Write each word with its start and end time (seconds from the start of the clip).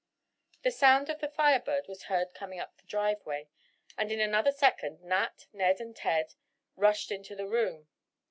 The 0.63 0.71
sound 0.71 1.11
of 1.11 1.19
the 1.19 1.27
Fire 1.27 1.59
Bird 1.59 1.87
was 1.87 2.05
heard 2.05 2.33
coming 2.33 2.59
up 2.59 2.75
the 2.75 2.87
driveway, 2.87 3.49
and 3.95 4.11
in 4.11 4.19
another 4.19 4.51
second 4.51 5.03
Nat, 5.03 5.45
Ned 5.53 5.79
and 5.79 5.95
Ted 5.95 6.33
rushed 6.75 7.11
into 7.11 7.35
the 7.35 7.45
room. 7.45 7.87